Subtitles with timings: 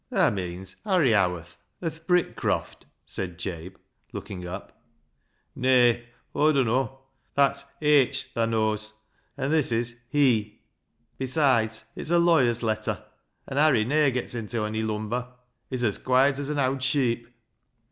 [0.11, 3.75] "Thaa meeans Harry Howarth o' th' Brick croft," said Jabe,
[4.13, 4.81] looking up."
[5.55, 7.01] Nay, Aw dunno;
[7.35, 8.93] that's 'Haitch' thaa knows,
[9.37, 10.59] an' this is' Hee.'
[11.19, 13.03] Besides, it's a lawyer's letter,
[13.47, 15.33] an' Harry ne'er gets inta ony lumber.
[15.69, 17.27] He's as quiet as an owd sheep."